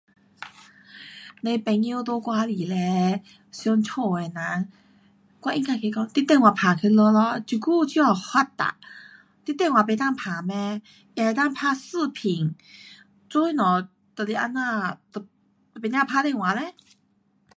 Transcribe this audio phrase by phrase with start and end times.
[1.43, 2.67] 你的朋友在外里
[3.51, 4.71] 想家的人，
[5.41, 8.77] 我应该跟他讲你电话打回家咯，这久这么发达，
[9.45, 10.81] 你电话不能打嚒？
[11.13, 12.55] 也能够打视频。
[13.29, 16.73] 做什么就是这样你不要打电话嘞？。